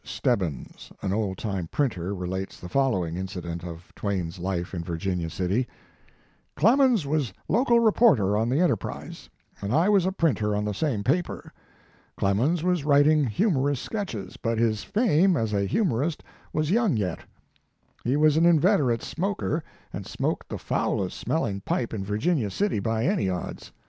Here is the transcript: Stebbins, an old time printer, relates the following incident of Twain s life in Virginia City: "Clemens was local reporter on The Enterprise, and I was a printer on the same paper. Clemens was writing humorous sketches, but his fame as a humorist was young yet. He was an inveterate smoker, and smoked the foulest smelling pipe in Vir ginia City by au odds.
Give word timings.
Stebbins, 0.03 0.91
an 1.03 1.13
old 1.13 1.37
time 1.37 1.67
printer, 1.67 2.15
relates 2.15 2.59
the 2.59 2.67
following 2.67 3.17
incident 3.17 3.63
of 3.63 3.93
Twain 3.93 4.29
s 4.29 4.39
life 4.39 4.73
in 4.73 4.83
Virginia 4.83 5.29
City: 5.29 5.67
"Clemens 6.55 7.05
was 7.05 7.31
local 7.47 7.79
reporter 7.79 8.35
on 8.35 8.49
The 8.49 8.59
Enterprise, 8.61 9.29
and 9.61 9.71
I 9.71 9.89
was 9.89 10.07
a 10.07 10.11
printer 10.11 10.55
on 10.55 10.65
the 10.65 10.73
same 10.73 11.03
paper. 11.03 11.53
Clemens 12.17 12.63
was 12.63 12.83
writing 12.83 13.25
humorous 13.25 13.79
sketches, 13.79 14.37
but 14.37 14.57
his 14.57 14.83
fame 14.83 15.37
as 15.37 15.53
a 15.53 15.67
humorist 15.67 16.23
was 16.51 16.71
young 16.71 16.97
yet. 16.97 17.19
He 18.03 18.17
was 18.17 18.37
an 18.37 18.45
inveterate 18.47 19.03
smoker, 19.03 19.63
and 19.93 20.07
smoked 20.07 20.49
the 20.49 20.57
foulest 20.57 21.15
smelling 21.15 21.61
pipe 21.61 21.93
in 21.93 22.03
Vir 22.03 22.17
ginia 22.17 22.51
City 22.51 22.79
by 22.79 23.05
au 23.07 23.35
odds. 23.35 23.71